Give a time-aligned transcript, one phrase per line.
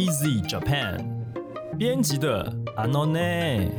[0.00, 0.98] Easy Japan
[1.76, 3.70] 编辑的阿诺内。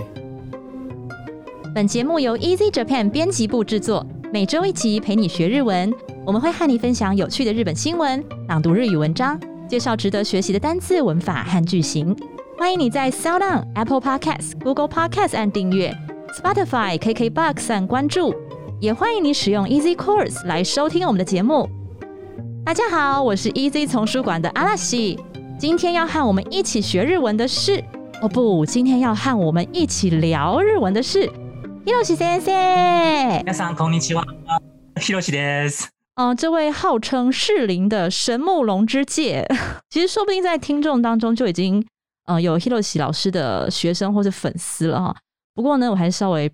[1.73, 5.91] 本节目由 Easy Japan 编辑部制作，每周一集陪你学日文。
[6.23, 12.15] 我们会和你分享有趣的日本新闻，朗读日语文章，介绍值得学习的单词、文法和句型。
[12.55, 15.91] 欢迎你在 SoundOn、Apple Podcasts、Google Podcasts 按订阅
[16.39, 18.31] ，Spotify、KKBox 按关注，
[18.79, 21.67] 也欢迎你使用 Easy Course 来收听我们的节目。
[22.63, 25.19] 大家好，我是 Easy 丛书馆的阿拉西，
[25.60, 27.82] 今天要和我们一起学日文的是，
[28.20, 31.30] 哦不，今天要和我们一起聊日文的是
[31.84, 32.52] Hiroshi 先生。
[33.44, 34.24] 皆さんこんにちは、
[34.96, 35.86] Hiroshi です。
[36.14, 39.46] 嗯，这位号称适龄的神木龙之介，
[39.90, 41.86] 其实说不定在听众当中就已经
[42.24, 45.16] 呃有 Hiroshi 老师的学生或者粉丝了哈。
[45.54, 46.50] 不过呢，我还是稍微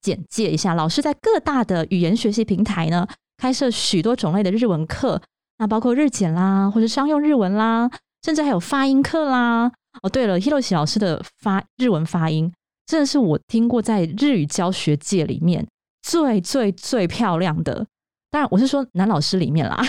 [0.00, 5.20] 简介一下，老师在各大的语言学习平台呢开设许多种类的日文课，
[5.58, 7.90] 那包括日检啦，或者商用日文啦，
[8.23, 9.71] 甚至还有发音课啦。
[10.01, 12.51] 哦，对了，Hiroshi 老师的发日文发音
[12.85, 15.67] 真的是我听过在日语教学界里面
[16.01, 17.85] 最最最漂亮的。
[18.29, 19.83] 当然，我是说男老师里面啦，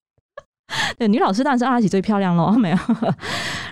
[0.98, 2.76] 对，女老师当然是阿拉喜最漂亮喽， 没有。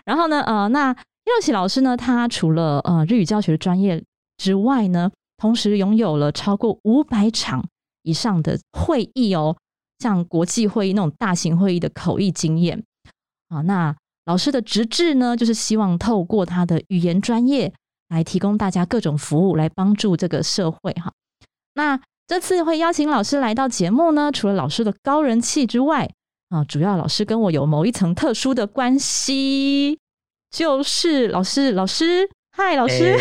[0.07, 4.03] 然后呢，呃，那叶喜老师呢，他除了呃日语教学的专业
[4.39, 7.63] 之外呢，同时拥有了超过五百场
[8.03, 9.55] 以上的会议哦，
[9.99, 12.83] 像国际会议那种大型会议的口译经验
[13.49, 13.61] 啊。
[13.63, 13.95] 那
[14.27, 17.73] 老师的职志呢，就是希望透过他的语言专业
[18.09, 21.13] 来提供大家各种服务，来帮助这个社会哈。
[21.75, 26.09] 那这次会邀请老师来到节目呢，除了老师的高人气之外，
[26.49, 29.99] 啊，主要老师跟我有某一层特殊的关系，
[30.51, 33.15] 就是老师，老师，嗨，老师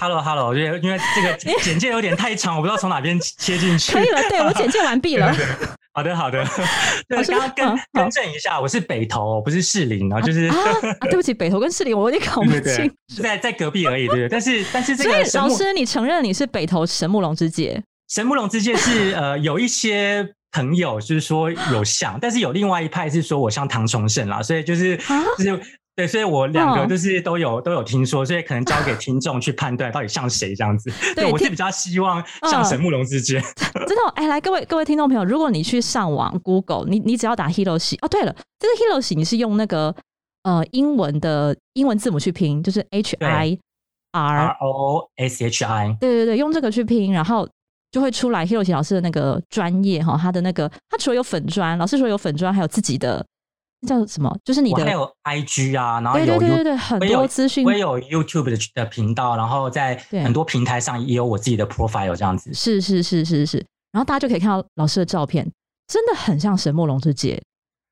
[0.00, 1.32] ，Hello Hello，我觉得因为这个
[1.62, 3.92] 简介有点太长，我不知道从哪边切进去。
[3.92, 5.32] 可以了，对我简介完毕了。
[6.00, 10.48] 好的好的，我， 刚刚更更正一下，我是北投，不是士林啊，就是
[11.02, 12.90] 对不起，北投跟士林 我有点搞不清，
[13.22, 14.28] 在在隔壁而已，对不对？
[14.30, 17.82] 但是 但是这个老师，你承认你是北投神木龙之介？
[18.08, 24.96] 神木龙之介是呃，有一些朋友就是说有像，但是有另外一派是说我像唐崇盛啦，所以就是
[25.36, 25.60] 就是
[26.00, 30.90] 对，所以我两个就是都有都有听说，所以可能交给听众去判断到底像谁这样子。
[31.14, 33.38] 对，我是比较希望像神木龙之介。
[33.86, 39.94] 真的，哎，来各位各位听众朋友，如果你去上网 Google，你你只要打 Hiroshi 哦，对了，这个 Hiroshi 你是用那个
[40.44, 43.58] 呃英文的英文字母去拼，就是 H I
[44.12, 45.94] R O S H I。
[46.00, 47.46] 对对对，用这个去拼，然后。
[47.92, 53.26] 就会出来 Hiroshi 老师的那个专业哈，他的那个他除了有粉砖，老师说有粉砖，还有自己的
[53.86, 54.36] 叫什么？
[54.44, 62.52] 就是你的还有 IG 啊，然后有对对对对很多资讯，我也有 YouTube 的的频道，然后在很多平台上也有我自己的 profile 这样子。
[62.52, 65.50] 是是是是是，然后大家就可以看到老师的照片，
[65.88, 67.40] 真的很像神木龙之介。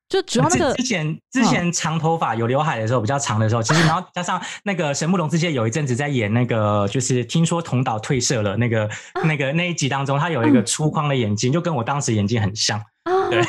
[0.07, 8.89] 就主要那个之前之前长头发有刘海的时候比较长的时候，其实然后加上那个神木龙之介有一阵子在演那个，就是听说同岛退社了那个
[9.23, 12.81] 那个那一集当中，他有一个粗框的眼睛，就跟我当时眼睛很像。
[13.29, 13.43] 对，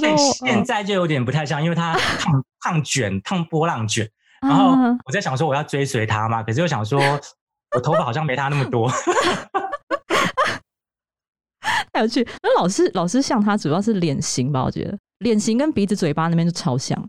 [0.00, 4.08] 现现在就有点不太像，因为他 烫烫卷烫波浪卷。
[4.40, 4.72] 然后
[5.04, 7.00] 我在想说我要追随他嘛，可是又想说
[7.76, 8.90] 我头发好像没他那么多。
[11.92, 14.98] 太有趣，那老师老师像他主要是脸型吧，我觉得。
[15.18, 17.08] 脸型跟鼻子、嘴巴那边就超像。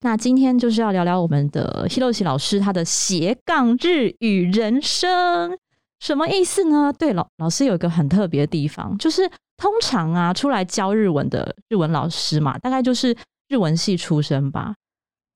[0.00, 5.56] 那今天就是要聊聊我们的 Hiroshi 老师他的斜杠日语人生，
[6.02, 6.92] 什么意思呢？
[6.98, 13.16] 对，老老师有一个很特别的地方，就是通常啊，出来教日文的日文老师嘛，大概就是
[13.48, 14.74] 日文系出身吧。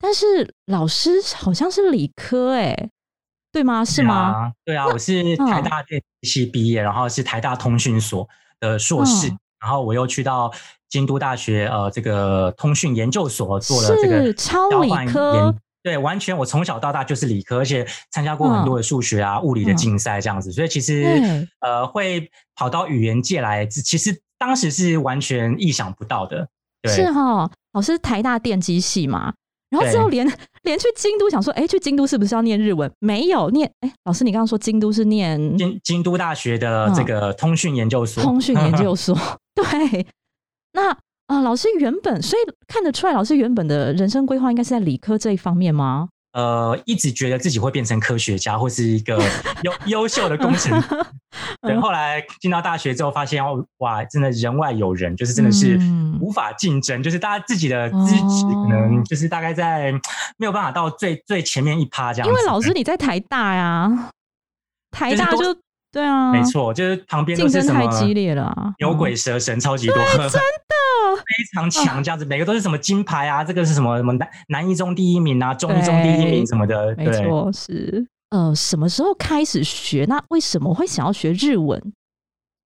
[0.01, 2.91] 但是老师好像是理科，哎，
[3.53, 3.85] 对吗？
[3.85, 4.53] 是吗？
[4.65, 8.29] 对啊，我是台大电机系毕业，然后是台大通讯所
[8.59, 9.29] 的硕士。
[9.61, 10.53] 然后我又去到
[10.89, 21.49] 京都大学呃这个通讯研究所做了这个是超理科研，对，完全我从小到大就是理科，而且参加过很多的数学啊、物理的竞赛这样子，所以其实对。
[21.61, 26.49] 呃会跑到语言界来，其实当时是完全意想不到的。
[26.83, 29.33] 对，是哈，老师台大电机系嘛，
[29.71, 30.25] 然后之后对。
[30.25, 32.91] 连连去京都想说，哎，去京都是不是要念日文？
[32.99, 39.17] 没有念，哎，老师你刚刚说京都是念京京都大学的这个通讯研究所，通讯研究 所，
[39.55, 40.05] 对，
[40.73, 46.09] 那啊、呃老师原本所以看得出来，老师原本的人生规划应该是在理科这一方面吗？
[46.33, 49.19] 呃，一直觉得自己会变成科学家或是一个
[49.65, 50.89] 优优秀的工程师。
[51.63, 59.91] 对，嗯后来进到大学之后，发现哦，哇，真的人外有人，就是真的是嗯无法竞争，就是大家自己的资质可能哦就是大概在
[60.37, 62.29] 没有办法到最最前面一趴这样。
[62.29, 64.11] 因为老师你在台大呀，
[64.91, 65.57] 台大就是
[65.91, 69.97] 对啊，没，错，就是旁边都竞争是太激烈了啊，牛嗯鬼蛇神超级多，
[71.17, 77.23] 非常强，这样子，每个都是什么金牌啊，这个是什么什么南南一中第一名啊，中一中第一名什么的，没对。
[77.23, 80.05] 错，是呃，什么时候开始学？
[80.09, 81.93] 那为什么会想要学日文？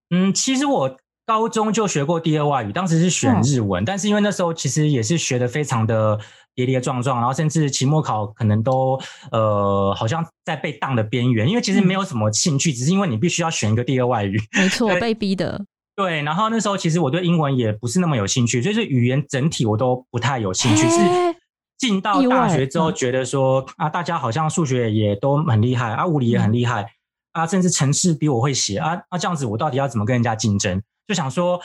[0.09, 6.19] 嗯，其实我高中就学过第二外语，当时是选嗯日文，但是因为那时候其实也是学的非常的
[6.55, 8.99] 跌跌撞撞，然后甚至期末考可能都
[9.31, 14.41] 呃好像在被当的边缘，因为其实没有什么兴趣，只是因为你必须要选一个第二外语。
[14.57, 15.65] 没错，对被逼的。
[16.03, 20.89] 对，然后那时候其实我对英文也不是那么有兴趣，所以是语言整体我都不太有兴趣。
[20.89, 21.37] 是哎
[21.79, 26.87] 进到大学之后，嗯觉得说啊，大家好像数学也都很厉害啊，物理也很厉害、
[27.33, 30.83] 啊，甚至程式比我会写啊，那、这样子我到底要怎么跟人家竞争？
[31.09, 31.59] 就想说，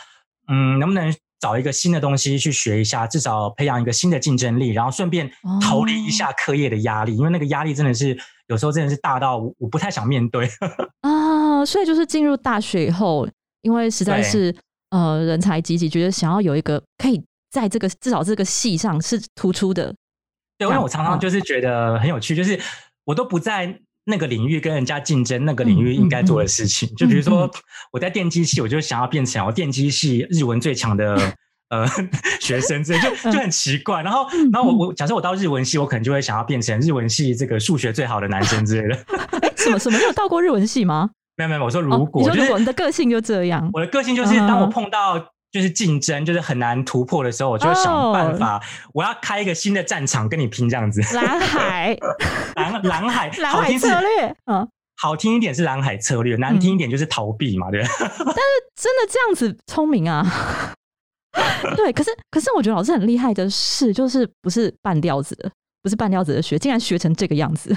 [0.48, 5.30] 嗯，能不能找一个新的东西去学一下，至少培养一个新的竞争力，然后顺便
[5.62, 8.18] 逃离一下课业的压力，因为那个压力真的是
[8.48, 10.50] 有时候真的是大到我我不太想面对。
[11.02, 13.28] 啊， 所以就是进入大学以后，
[13.66, 14.56] 因为实在是
[14.92, 17.20] 呃人才济济，觉得想要有一个可以
[17.50, 19.94] 在这个至少这个系上是突出的，
[20.58, 22.60] 对，因为我常常就是觉得很有趣，就是
[23.06, 26.88] 我都不在那个领域跟人家竞争，那个领域应该做的事情。
[26.96, 27.50] 就比如说
[27.92, 31.16] 我在电机系，我就想要变成我电机系日文最强的
[31.70, 31.88] 呃
[32.40, 34.04] 学生之类，就就很奇怪。
[34.04, 39.04] 然后，然后我我假设我到日文系，我可能就会想要变成日文系这个数学最好的男生之类的。
[39.42, 39.98] 哎，什么什么？
[39.98, 41.10] 你有到过日文系吗？
[41.38, 45.20] 没有没有，我说哦如果、就是你说如果你的个性就这样，我的个性就是，当我嗯碰到
[45.52, 48.62] 就是竞争，就是很难突破的时候，我就会想办法，
[48.94, 51.02] 我要开一个新的战场跟你拼，这样子。
[51.16, 51.98] 蓝海
[52.56, 54.68] 蓝蓝海，蓝海 策略，嗯，
[54.98, 58.44] 好听一点是蓝海策略，难听一点就是逃避嘛，对 但是？
[58.76, 60.74] 真的这样子聪明啊？
[61.76, 65.50] 对，可是可是我觉得老师很厉害的是，就是不是半吊子的，
[65.82, 67.76] 不是半吊子的学，竟然学成这个样子。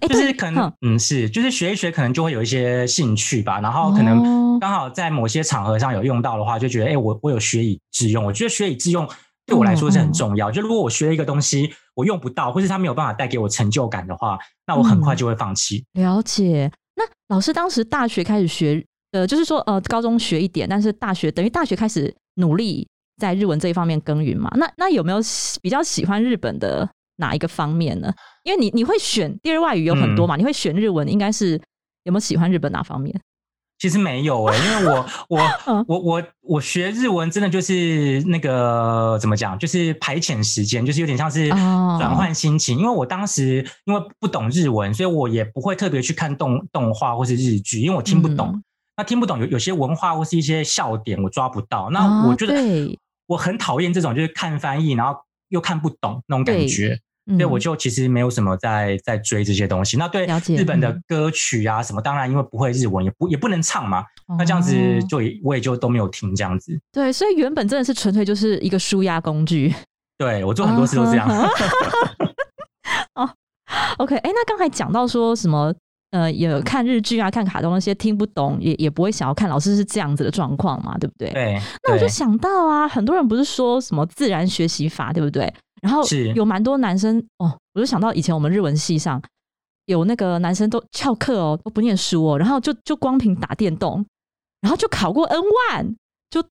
[0.00, 8.24] 哎，就是可能嗯嗯是，就是学一学，可能就会有一些兴趣吧，然后可能哦刚好在某些场合上有用到的话，就觉得哎、我我有学以致用。
[8.24, 9.08] 我觉得学以致用
[9.46, 10.50] 对我来说是很重要。
[10.50, 15.84] 就如果我学了一个东西，我用不到，或是它没有办法带给我成就感的话，那我很快就会放弃。
[15.92, 16.70] 了解。
[16.94, 22.88] 那老师当时大学开始学，呃，就是说，呃，高中学一点，但是大学等于大学开始努力
[23.18, 24.50] 在日文这一方面耕耘嘛？
[24.56, 28.12] 那那有没有喜比较喜欢日本的哪一个方面呢？
[28.44, 31.60] 因为你你会选第二外语有很多嘛，你会选日文，应该是
[32.04, 33.18] 有没有喜欢日本哪方面？
[33.78, 42.78] 其实没有哎、因为我 我嗯我我我学日文真的就是那个怎么讲，就是排遣时间，就是有点像是哦转换心情。
[42.78, 48.50] 因为我当时因为不懂日文，所以我也不会特别去看动动画或是日剧，因为我听不懂。
[48.54, 48.62] 嗯
[48.98, 52.54] 那听不懂有有些文化或是一些笑点我抓不到，那啊我觉得
[53.26, 55.14] 我很讨厌这种就是看翻译然后
[55.50, 56.98] 又看不懂那种感对觉。
[57.26, 59.96] 嗯所以我就其实没有什么在在追这些东西。
[59.96, 64.04] 那对日本的嗯歌曲啊什么，当然因为不会日文，也不也不能唱嘛。
[64.38, 66.78] 那这样子哦就也我也就都没有听这样子。
[66.92, 69.74] 对，所以原本真的是纯粹就是一个舒压工具。
[70.18, 71.28] 对我做很多事都这样。
[73.14, 73.28] 哦
[73.98, 75.74] OK，哎、那刚才讲到说什么？
[76.12, 79.48] 呃，有看日剧啊，看卡通那些听不懂，也也不会想要看。
[79.50, 81.30] 老师是这样子的状况嘛，对不对？
[81.30, 85.52] 对，那我就想到啊，很多人不是说什么自然学习法，对不对？
[85.82, 89.20] 然后是有蛮多男生哦，我就想到以前我们日文系上
[89.84, 94.04] 有那个男生都翘课哦，都不念书哦，然后就就光凭打电动，
[94.60, 95.96] 然后就考过 N 万，
[96.30, 96.42] 就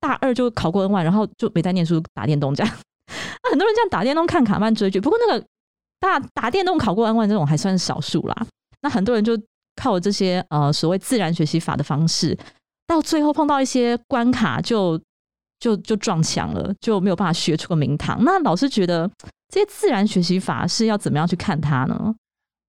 [0.00, 2.76] 大二就考过 N 万，然后就没再念书打电动这样。
[3.44, 5.46] 那 很多人这样打电动看卡漫追剧，不过那个
[6.00, 8.46] 大打电动考过 N 万这种还算是少数啦。
[8.80, 9.38] 那很多人就
[9.76, 12.36] 靠这些呃所谓自然学习法的方式，
[12.86, 15.00] 到最后碰到一些关卡就
[15.62, 18.18] 就就撞墙了，就没有办法学出个名堂。
[18.24, 19.08] 那老师觉得
[19.48, 22.12] 这些自然学习法是要怎么样去看它呢？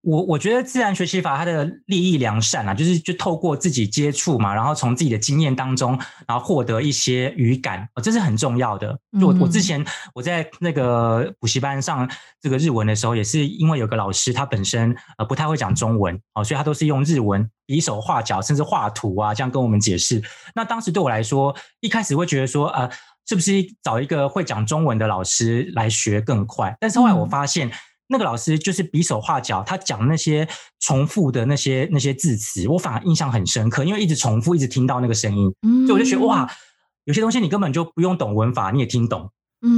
[0.04, 9.00] 我我觉得自然学习法它的利益良善啊，就是就透过自己接触嘛，然后从自己的经验当中，然后获得一些语感，这是很重要的。
[9.18, 9.84] 就我我之前
[10.14, 12.10] 我在那个补习班上
[12.42, 20.22] 这个日文的时候，也是因为有个老师他本身呃不太会讲中文哦，所以他都是用日文比手画脚，甚至画图啊这样跟我们解释。
[20.54, 22.90] 那当时对我来说，一开始会觉得说呃，
[23.26, 26.76] 是不是找一个会讲中文的老师来学更快？
[26.82, 27.72] 但是后来我发现。
[28.14, 30.48] 那个老师就是比手画脚，他讲那些
[30.80, 35.52] 重复的那些那些字词，我反而印象很深刻，因为一直重复，一直听到那个声音，
[35.88, 36.48] 所以我就觉得哇，
[37.06, 39.30] 有些东西你根本就不用懂文法，你也听懂，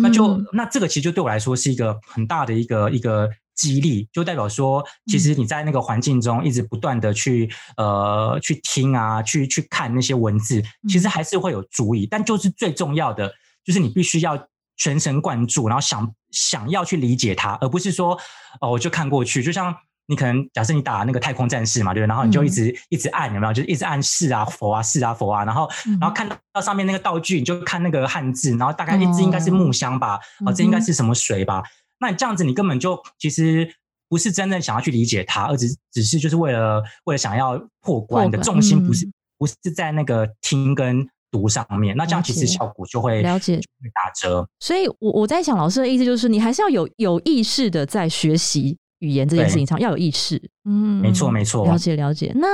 [0.04, 14.48] 那就那这个其实就对我来说是一个很大的一个一个激励，就代表说，其实你在那个环境中一直不断的去呃去听啊，去去看那些文字，其实还是会有注意，但就是最重要的就是你必须要。
[14.78, 18.20] 全神贯注，然后想想要去理解它，而不是说
[18.62, 19.42] 哦，我就看过去。
[19.42, 19.76] 就像
[20.08, 22.08] 你可能假设你打那个太空战士嘛，对不对？
[22.08, 23.54] 然后你就一直一直按，有没有？
[23.54, 25.46] 就一直按是啊，佛啊，是啊，佛啊。
[25.46, 31.64] 然后然后看到上面那个道具，你就看那个汉字，然后大概一只应该是木箱吧，啊，这应该是什么水吧？
[32.00, 33.74] 那你这样子，你根本就其实
[34.10, 41.08] 不是真正想要去理解它，而只只是就是为了为了想要破关的重心，不是不是在那个听跟。
[41.36, 44.48] 读上面，那这样其实效果就会了解会打折。
[44.62, 50.42] 所以，我我在想，老师的意思就是，你还是要有有意识的在学习语言这件事情上要有意识。
[50.64, 51.66] 嗯，没错，没错。
[51.66, 52.32] 了解，了解。
[52.36, 52.48] 那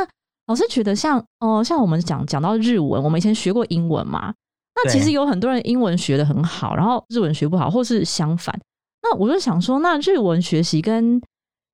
[0.47, 4.33] 老师觉得，像哦，像我们讲讲到日文，我们以前学过英文嘛？
[4.75, 8.57] 那其实有很多人英文学的很好，然后日文学不好，或是相反。
[9.03, 11.21] 那我就想说，那日文学习跟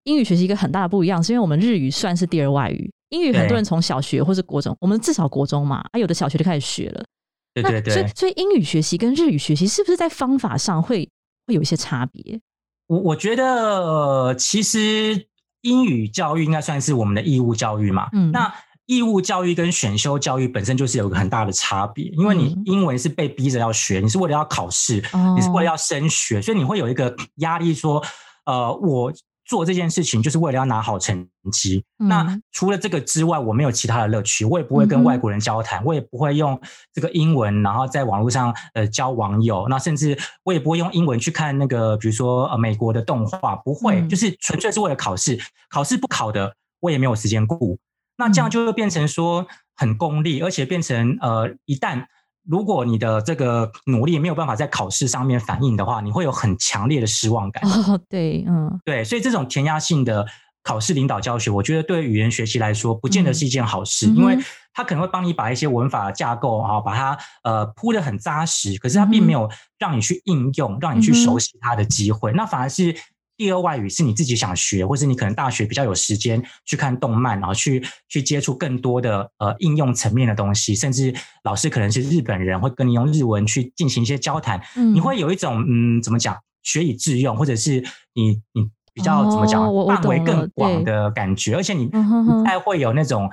[0.04, 2.92] 英语学习一个很大的不一样，是因为我们日语算是第二外语。
[3.10, 7.06] 英语很多人从小学或是国中，我们至少国中嘛，啊，有的小学就开始学了。
[7.54, 7.94] 对对对。
[7.94, 11.10] 所以，所以英语学习跟日语学习是不是在方法上会
[11.46, 12.40] 会有一些差别？
[12.88, 15.28] 我我觉得，其实
[15.62, 18.10] 英语教育应该算是我们的义务教育嘛。
[18.12, 18.32] 嗯。
[18.32, 18.54] 那
[18.86, 24.96] 义务教育跟选修教育本身就是有个很大的差别，因为你英文是被逼着要学，你是为了要考试，
[25.36, 28.04] 你是为了要升学，所以你会有一个压力，说，
[28.46, 29.14] 呃，我。
[29.48, 31.84] 做这件事情就是为了要拿好成绩。
[31.98, 34.44] 那除了这个之外，我没有其他的乐趣。
[34.44, 36.60] 我也不会跟外国人交谈，我也不会用
[36.94, 39.66] 这个英文，然后在网络上呃交网友。
[39.70, 45.39] 那甚至我也不会用英文去看那个，比如说呃美国的动画，不会，就是纯粹是为了考试。
[45.70, 47.80] 考试不考的，我也没有时间顾。
[48.18, 52.06] 那这样就会变成说很功利，而且变成呃一旦。
[52.48, 57.63] 如果你的这个努力没有办法在考试上面反映的话，你会有很强烈的失望感。
[57.70, 60.25] 哦，对，嗯，对，所以这种填鸭性的
[60.63, 64.38] 考试领导教学，我觉得对语言学习来说，不见得是一件好事，因为
[64.74, 72.96] 它可能会帮你把一些文法架构啊，把它呃铺的很扎实，可是它并没有让你去应用，让你去熟悉它的机会，那反而是。
[73.38, 81.13] 第二外语是你自己想学，或是你可能大学比较有时间去看动漫，然后去去接触更多的呃应用层面的东西，甚至
[81.44, 84.60] 老师可能是日本人，会跟你用日文去进行一些交谈，
[84.94, 87.84] 你会有一种嗯怎么讲学以致用，或者是
[88.15, 93.29] 你你比较怎么讲范围更广的感觉，而且你不太会有那种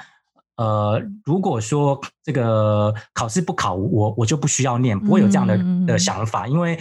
[0.56, 6.78] 呃如果说这个考试不考我我就不需要念，不会有这样的的想法，因为。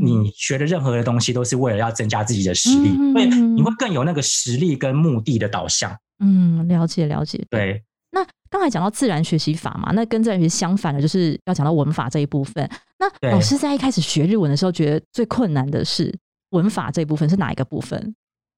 [0.00, 5.96] 你学的任何的东西都是为了要增加自己的实力，所以你会更有那个实力跟目的的导向。
[6.18, 7.44] 嗯，了解了解。
[7.48, 12.68] 对，那刚才讲到自然学习法嘛，那跟自然学习相反的，就是要讲到文法这一部分。
[12.98, 16.12] 那老师在一开始学日文的时候，觉得最困难的是
[16.50, 18.14] 文法这一部分是哪一个部分？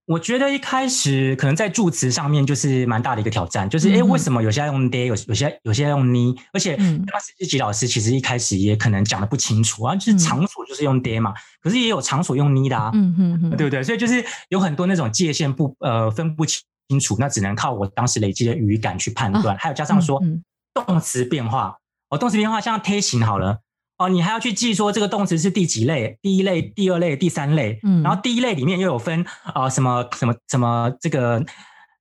[0.06, 12.92] 我觉得一开始可能在助词上面就是蛮大的一个挑战，就是哎，为什么有些用 de，有有些有些用 ni，而且当时日籍老师其实一开始也可能讲的不清楚啊，就是场所就是用 de 嘛，可是也有场所用 ni 的啊，
[13.56, 13.82] 对不对？
[13.82, 16.62] 所以就是有很多那种界限不呃分不清
[17.00, 20.22] 楚，那只能靠我当时累积的语感去判断，还有加上说
[20.72, 21.76] 动词变化，
[22.10, 23.58] 哦，动词变化像 t 型好了。
[23.98, 26.18] 哦，你还要去记说这个动词是第几类？
[26.20, 27.80] 第一类、第二类、第三类。
[27.82, 29.24] 嗯，然后第一类里面又有分
[29.54, 31.42] 啊什么什么什么这个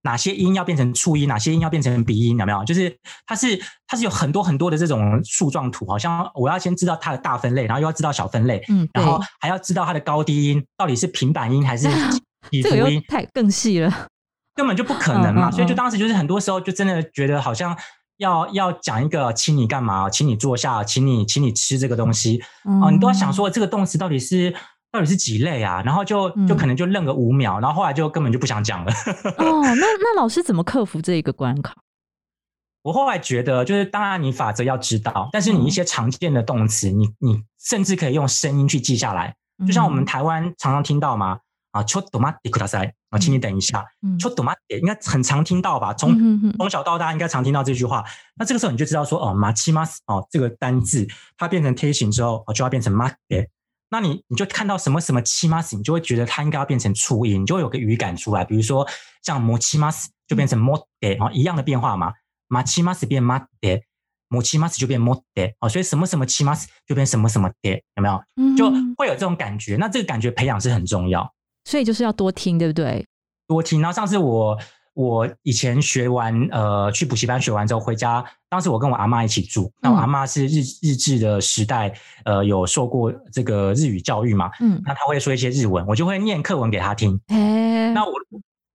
[0.01, 2.63] 哪些音要变成促音，哪些音要变成鼻音，有没有？
[2.65, 2.93] 就是
[3.25, 11.87] 它是它是有很多很多的这种树状图，好像我要先知道它的大分类，然后又要知道小分类，嗯，然后还要知道它的高低音到底是平板音还是
[12.51, 14.07] 起伏音，太更细了，
[14.53, 15.49] 根本就不可能嘛。
[15.49, 17.73] 所以就当时就是很多时候就真的觉得好像。
[18.16, 20.10] 要要讲一个，请你干嘛？
[20.10, 22.42] 请你坐下，请你请你吃这个东西
[22.82, 24.54] 哦，你都要想说这个动词到底是
[24.92, 25.82] 到底是几类啊？
[25.82, 28.92] 然后就就可能就愣个五秒，然后后来就根本就不想讲了。
[29.38, 31.74] 哦，那那老师怎么克服这一个关卡？
[32.82, 39.34] 我后来觉得，就是当然你法则要知道，但是你一些常见的动词，你你甚至可以用声音去记下来。
[39.66, 41.40] 就像我们台湾常常听到嘛，
[41.72, 42.92] 啊，ちょっと待ってください。
[43.15, 43.85] 啊，请你等一下。
[44.19, 44.53] 说懂吗？
[44.67, 45.93] 应该很常听到吧？
[45.93, 48.03] 从从小到大应该常听到这句话。
[48.37, 51.07] 那这个时候你就知道说，哦，马奇马斯哦，这个单字
[51.37, 53.49] 它变成贴形之后，哦，就要变成马爹。
[53.89, 58.43] 那你你就看到什么什么七马斯，你就会觉得它应该要变成促音，你就会有个语感出来。
[58.43, 58.85] 比如说
[59.21, 62.11] 像摩七马斯就变成摩爹，哦，一样的变化嘛。
[62.47, 63.83] 马奇马斯变马爹，
[64.27, 68.55] 摩七马斯就变摩爹，哦，所以什么什么七马斯就变什么什么爹，有没有？
[68.55, 69.77] 就会有这种感觉。
[69.77, 71.31] 那这个感觉培养是很重要。
[71.65, 73.05] 所以就是要多听，对不对？
[73.47, 73.81] 多听。
[73.81, 74.57] 然后上次我
[74.93, 79.71] 我以前学完呃去补习班学完之后回家，当时我跟我阿妈一起住。
[79.81, 81.93] 那我阿妈是日日治的时代，
[82.23, 84.49] 呃有受过这个日语教育嘛？
[84.61, 84.81] 嗯。
[84.85, 87.19] 那她会说一些日文，我就会念课文给他听。
[87.27, 88.13] 那我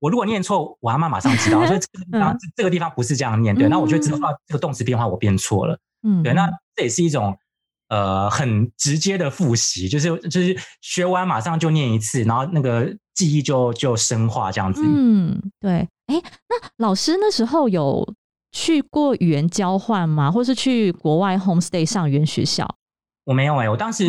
[0.00, 3.68] 我如果念错，我阿妈马上知道，所以这个地方这个地方不是这样念，对。
[3.68, 5.78] 那我就知道这个动词变化我变错了。
[6.02, 6.22] 嗯。
[6.22, 7.36] 对，那这也是一种。
[7.90, 14.80] 呃，很直接的复习，就是就是学完马上就念一次，然后那个记忆就就深化这样子。
[14.86, 15.88] 嗯，对。
[16.06, 18.14] 哎，那老师那时候有
[18.52, 20.30] 去过语言交换吗？
[20.30, 22.68] 或是去国外 homestay 上语言学校？
[23.24, 24.08] 我没有哎，我当时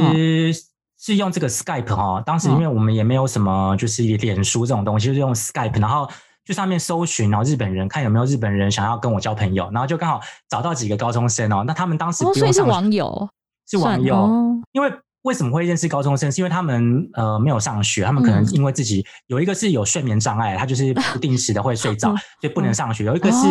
[1.00, 6.08] 是用这个 Skype 哈，当时因为我们也没有什么就是脸书这种东西，就是用 Skype，然后
[6.46, 13.28] 去上面搜寻，然后日本人看有没有日本人想要跟我交朋友，然后就刚好找到几个高中生哦，那他们当时哦，所以是网友。
[13.72, 16.30] 是网友，因为为什么会认识高中生？
[16.30, 22.10] 是因为他们呃没有上学，他们可能因为自己有一个是有睡眠障碍，他就是不定时的会睡着，
[22.42, 23.06] 所以不能上学。
[23.06, 23.48] 有一个是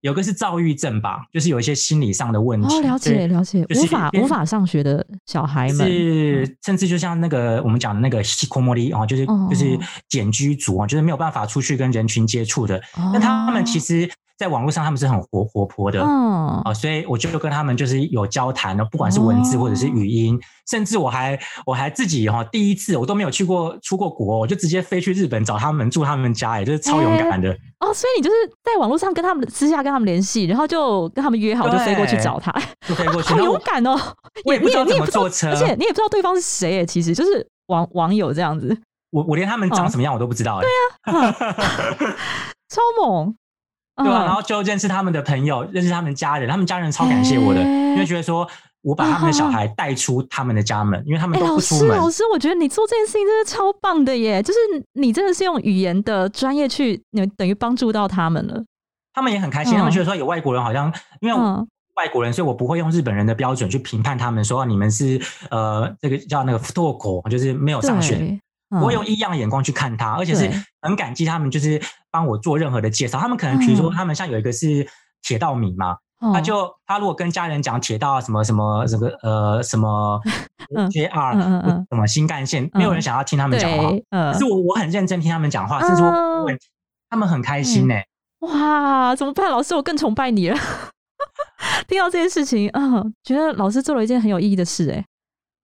[0.00, 2.76] 有个是躁郁症吧，就是有一些心理上的问题。
[2.76, 12.82] 哦，了解了解，无法无法上学的小孩们，是甚至就像那个我们讲的那个西库莫利啊，就是就是简居族啊，就是没有办法出去跟人群接触的。
[13.12, 14.10] 那他们其实。
[14.38, 20.38] 在网络上，他们是很活活泼的，嗯，啊，所以我就跟他们就是有交谈的，不管是文字或者是语音，
[20.68, 27.50] 甚至我还我还自己哈，第一次我都没有去过出过国，我就直接飞去日本找他们住他们家，也就是超勇敢的。
[27.80, 32.52] 哦，所以你就是在网络上跟他们私下跟他们联系，然后就跟他们约好就飞过去找他，
[32.86, 33.98] 就飞过去，好勇敢哦！
[34.44, 38.76] 我也不知道怎么坐车，而且你也不知道对方是谁，其实就是网网友这样子。
[39.10, 40.68] 我我连他们长什么样我都不知道，对
[41.14, 41.32] 啊，
[42.68, 43.34] 超猛。
[43.96, 44.24] 对吧？
[44.24, 48.46] 然后就认识他们的朋友，认识他们家人，他们家人超感谢我的，因为觉得说
[48.82, 51.96] 我把他们的小孩带出他们的家门，因为他们都不出门。
[51.96, 54.42] 老师，我觉得你做这件事情真的超棒的耶！
[54.42, 54.58] 就是
[54.92, 58.62] 你真的是用语言的专业去，你等于帮助到他们了。
[59.14, 61.36] 他们也很开心，他们觉得说有外国人好像因为
[61.96, 65.18] 外国人，所以我不会用日本人的标准去评判他们，说你们是
[65.50, 68.38] 呃这个叫那个不口，就是没有上学。
[68.82, 70.50] 我用异样的眼光去看他，而且是
[70.82, 73.18] 很感激他们，就是帮我做任何的介绍。
[73.18, 74.86] 他们可能比如说，他们像有一个是
[75.22, 75.96] 铁道迷嘛，
[76.32, 80.20] 他就他如果跟家人讲铁道什么什么这个呃什么
[80.90, 81.38] JR
[81.88, 83.90] 什么新干线，没有人想要听他们讲话。
[84.32, 86.46] 可是我我很认真听他们讲话，甚至我
[87.08, 87.94] 他们很开心呢。
[88.40, 89.50] 哇，怎么办？
[89.50, 90.58] 老师，我更崇拜你了。
[91.88, 95.04] 听到这件事情，嗯，觉得老师做了一件很有意义的事，哎。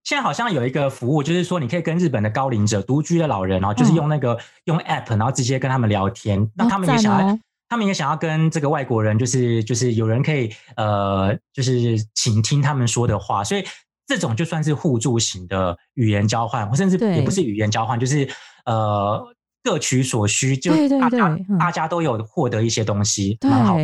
[0.04, 6.50] 现在好像有一个服务，就是说你可以跟日本的高龄者、独居的老人，然后就是用那个用 App，然后直接跟他们聊天。
[6.56, 7.38] 那他们也想要，
[7.68, 13.44] 他们也想要跟这个外国人，就是就是有人可以呃，就是倾听他们说的话。
[13.44, 13.64] 所以
[14.06, 18.28] 这种就算是互助型的语言交换，或甚至也不是语言交换，就是
[18.66, 19.24] 呃
[19.62, 23.76] 各取所需，就大家大家都有获得一些东西，蛮好。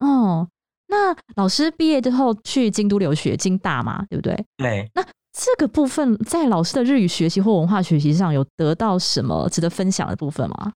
[0.00, 0.48] 哦，
[0.88, 4.44] 那老师毕业之后去京都留学，京大嘛，对不对？
[4.56, 4.90] 对。
[4.94, 5.02] 那
[5.38, 10.72] 这个部分在老师的日语学习或文化学习上有得到什么值得分享的部分吗？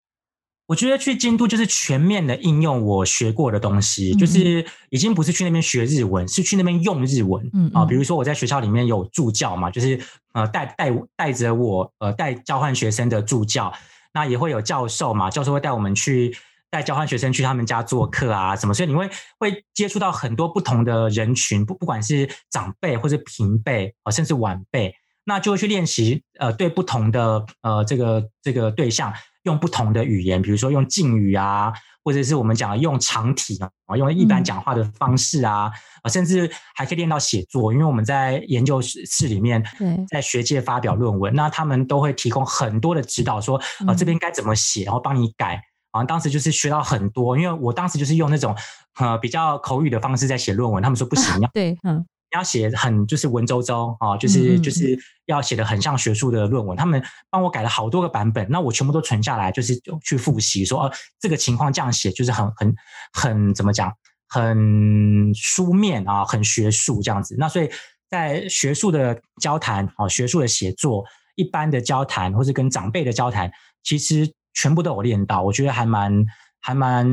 [0.67, 7.49] 我觉得去京都就是全面的应用我学过的东西，就是已经不是去那边学日文，是去那边用日文。
[7.55, 9.99] 嗯啊，比如说我在学校里面有助教嘛，就是
[10.35, 13.73] 呃带带带着我呃带交换学生的助教，
[14.13, 16.37] 那也会有教授嘛，教授会带我们去。
[16.71, 18.73] 带交换学生去他们家做客啊，什么？
[18.73, 31.73] 所以你会会接触到很多不同的人群，不不管是长辈或是平辈啊，甚至晚辈，那就会去练习呃，对不同的呃这个这个对象用不同的语言，比如说用敬语啊，
[32.05, 39.61] 或者是我们讲用长体啊，用一般讲话的方式啊，啊，甚至还可以练到写作，因为我们在研究室室里面，
[40.09, 45.61] 在学界发表论文，那他们都会提供很多的指导，说啊这边该怎么写，然后帮你改。
[45.93, 48.55] 啊，当时就是学到很多，因为我当时就是用那种
[48.99, 56.77] 呃比较口语的方式在写论文，他们说不行，要对，嗯，要写很就是文绉绉啊，就是就是要写的很像学术的论文。
[56.77, 59.75] 他们帮我改了好多个版本，那我全部都存下来，就是
[60.05, 62.75] 去复习，说哦这个情况这样写就是很很
[63.13, 63.93] 很怎么讲，
[64.29, 67.35] 很书面啊，很学术这样子。
[67.37, 67.69] 那所以
[68.09, 73.51] 在学术的交谈啊，学术的写作，一般的交谈或者跟长辈的交谈。
[73.83, 76.25] 其实全部都有练到，我觉得还蛮
[76.61, 77.07] 还蛮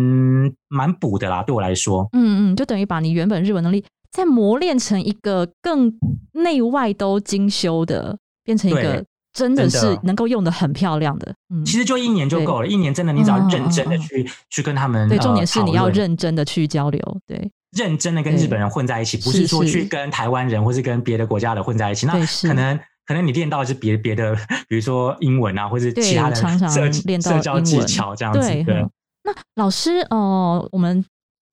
[0.67, 2.07] 蛮补的啦，对我来说。
[2.13, 5.91] 嗯嗯，就等于把你原本日文能力再磨练成一个更
[6.33, 11.33] 内外都精修的，变成一个真的是能够用的很漂亮的。
[11.53, 15.07] 嗯，其实就一年就够了，一年真的你只要认真的去去跟他们。
[15.07, 22.13] 对，重点是你要认真的去交流，对，认真的跟日本人混在一起，不是说去跟台湾人或是跟别的国家的混在一起，那
[22.47, 22.79] 可能。
[23.07, 24.35] 可能你练到的是别别的，
[24.67, 26.91] 比如说英文啊，或者其他的社
[27.21, 28.41] 社交技巧这样子。
[28.41, 28.85] 对，
[29.23, 31.03] 那老师，呃，我们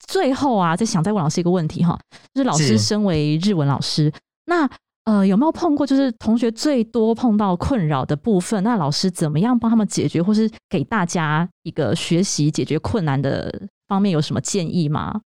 [0.04, 1.96] 最后啊，再想再问老师一个问题哈，
[2.34, 4.12] 就是老师身为日文老师，
[4.46, 4.68] 那
[5.04, 8.64] 呃有没有碰过就是同学最多碰到困扰的部分？
[8.64, 15.20] 那老师怎么样帮他们解决，或是给大家一个学习解决困难的方面有什么建议吗？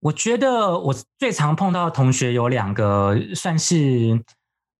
[0.00, 4.20] 我觉得我最常碰到的同学有两个，算是。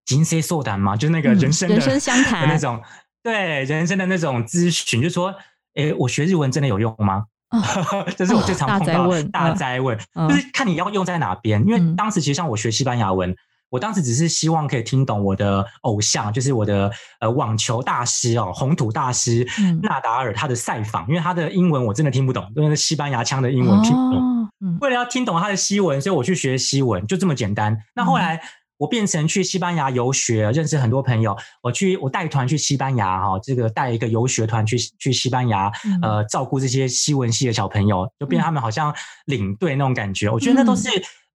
[0.05, 2.81] 金 C 素谈嘛，就是那个人生人生相谈那种，
[3.23, 5.33] 对人生的那种咨询，就说，
[5.75, 7.25] 哎，我学日文真的有用吗？
[8.15, 9.97] 这是我最常碰到大灾问，
[10.29, 11.61] 就是看你要用在哪边。
[11.67, 13.35] 因为当时其实像我学西班牙文，
[13.69, 19.45] 我当时只是希望可以听懂我的偶像，就是我的呃网球大师哦，红土大师
[19.83, 24.49] 纳达尔他的赛访，因为他的英文我真的听不懂，因为西班牙腔的英文听不懂。
[24.79, 27.77] 为了要听懂他的西文，所以我去学西文，就这么简单。
[27.93, 28.41] 那后来。
[28.81, 31.37] 我变成去西班牙游学，认识很多朋友。
[31.61, 38.91] 我去，我带团去西班牙，哈，这个带一个游学团去去西班牙，呃，照顾这些西文系的小朋友，就变他们好像
[39.25, 40.27] 领队那种感觉。
[40.31, 40.89] 我觉得那都是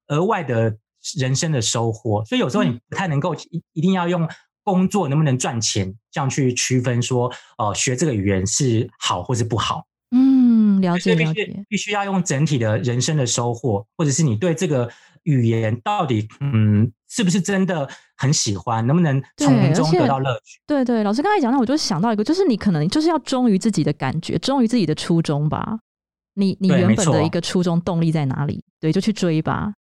[0.08, 0.76] 额外的
[1.16, 2.24] 人生的收获。
[2.24, 4.28] 所以有时候你不太能够一一定要用
[4.64, 9.84] 工作能不能赚钱这样去区分说，哦，学这个语言是好或是不好。
[10.10, 11.64] 嗯，了解了解。
[11.68, 14.90] 必须要用整体的人生的收获，或者是你对这个。
[15.26, 18.84] 语言到底嗯是不是真的很喜欢？
[18.86, 20.60] 能不能从中得到乐趣？
[20.66, 25.78] 对对，老师刚才讲到，我就想到一个，就是你可能就是要忠于自己的感觉，忠于自己的初衷吧。
[26.34, 28.62] 你你原本的一个初衷动力在哪里？
[28.80, 29.72] 对，就去追吧。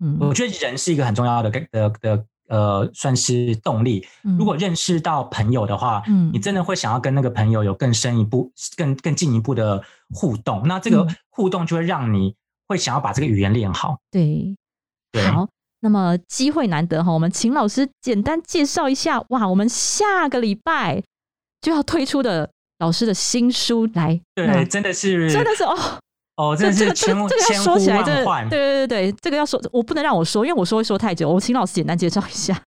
[0.00, 4.06] 嗯，我觉得人是一个很重要的的的呃，算是动力。
[4.38, 9.82] 如果认识到朋友的话，嗯，你真的会想要跟那个朋友有更深一步、更更进一步的
[10.12, 10.62] 互动。
[10.68, 12.36] 那这个互动就会让你
[12.68, 13.98] 会想要把这个语言练好。
[14.10, 14.56] 对。
[15.32, 15.48] 好，
[15.80, 21.02] 那么机会难得哈，我们请老师简单介绍一下哇，我们下个礼拜
[21.60, 25.76] 就要推出的老师的新书来，对，真的是，真的是哦
[26.36, 32.60] 哦，这这个这个这个要说起来，这对对对对，这个要说，我不能让我说，因为我说会说太久，我请老师简单介绍一下。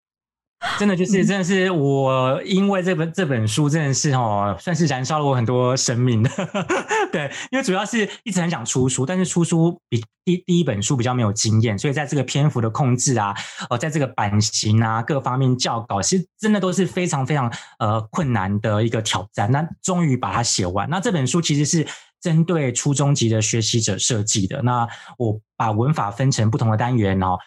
[0.78, 6.30] 真的就是，真的是我因为这本这本书真的是哦，算是燃烧了我很多生命的。
[7.12, 13.34] 对，因为主要是一直很想出书，但是出书比第第一本书比较没有经验，所以在这个篇幅的控制啊，
[13.70, 19.50] 哦，在这个版型啊各方面校稿，其实真的都是非常非常呃困难的一个挑战。
[19.50, 20.90] 那终于把它写完。
[20.90, 21.88] 那这本书其实是
[22.20, 24.62] 针对初中级的学习者设计的。
[24.62, 24.86] 那
[25.18, 27.38] 我把文法分成不同的单元哦。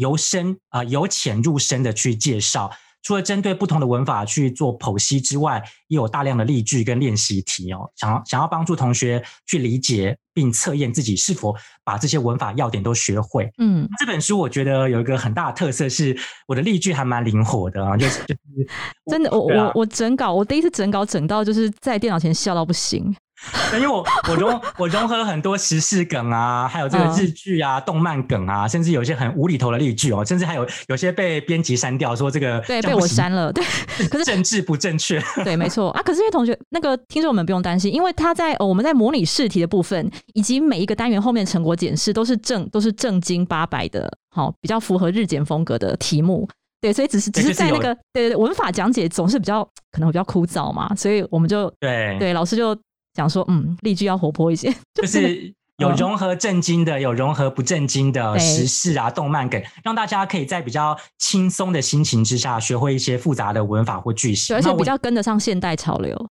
[0.00, 2.70] 由深啊由浅入深的去介绍，
[3.02, 7.90] 除了针对不同的文法去做剖析之外，也有大量的例句跟练习题哦。
[7.96, 13.50] 想要想要帮助同学去理解并测验自己是否把这些文法要点都学会。
[13.58, 16.16] 嗯，这本书我觉得有一个很大的特色是，
[16.48, 18.68] 我的例句还蛮灵活的啊，就是就是
[19.10, 23.14] 真的，我我我整稿，我第一次整稿整到就是在电脑前笑到不行。
[23.74, 33.64] 因为我我融我融合了很多时事梗啊，还有这个日剧啊、动漫梗啊，甚至有一些很无厘头的例句哦，甚至还有有些被编辑删掉，说这个对被我删了，对，
[34.08, 36.02] 可是政治不正确，对，没错啊。
[36.02, 46.46] 可是因为同学那个听众们不用担心，因为他在我们在模拟试题的部分，以及每一个单元后面成果检视都是正都是正经八百的，好比较符合日检风格的题目，
[46.82, 52.76] 对，所以只是只是在那个对对文法讲解总是比较可能会比较枯燥嘛，所以我们就对对老师就。
[53.14, 66.28] 讲说，嗯，例句要活泼一些，就是有融合正经的，有融合不正经的时事啊，动漫梗，让大家可以在比较轻松的心情之下，学会一些复杂的文法或句型，而且比较跟得上现代潮流。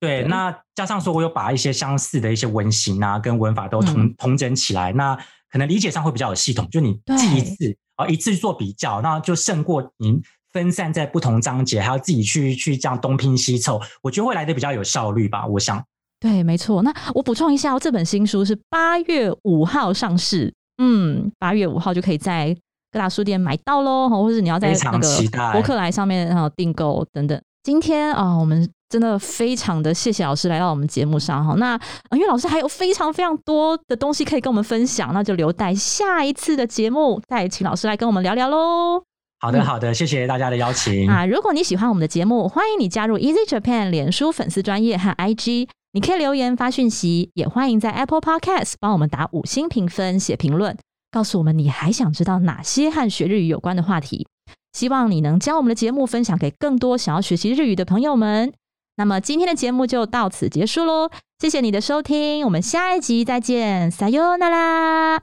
[0.00, 5.16] 对，那加上说，我有把一些相似的一些文型啊，跟文法都同同整起来，那
[5.50, 6.68] 可能理解上会比较有系统。
[6.70, 10.20] 就你记一次啊，一次做比较，那就胜过您
[10.52, 15.46] 分散在不同章节，还要自己去去这样东拼西凑，我觉得会来的比较有效率吧。
[15.46, 15.84] 我想。
[16.20, 16.82] 对，没错。
[16.82, 22.54] 那我补充一下哦，这本新书是八月五号上市，嗯，八月五号就可以在
[22.92, 24.98] 各大书店买到喽，或者是你要在那个
[25.52, 27.40] 博客来上面哈订购等等。
[27.62, 31.54] 今天啊，我们真的非常的谢谢老师来到我们节目上哈。
[31.56, 31.78] 那
[32.12, 39.02] 因为老师还有非常非常多的东西可以跟我们分享，那就留待下一次的节目再请老师来跟我们聊聊喽。
[39.40, 41.24] 好的，好的，谢谢大家的邀请啊！
[41.24, 50.77] 如果你喜欢我们的节目，欢迎你加入 Easy Japan 脸书粉丝专业和 IG，你可以留言发讯息，也欢迎在 Apple Podcast 帮我们打五星评分、写评论，
[51.11, 54.27] 告诉我们你还想知道哪些和学日语有关的话题。
[54.73, 58.51] 希望你能将我们的节目分享给更多想要学习日语的朋友们。
[58.97, 65.21] 那么今天的节目就到此结束喽，谢谢你的收听，我们下一集再见，撒哟那拉，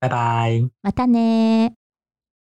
[0.00, 1.75] 拜拜，またね。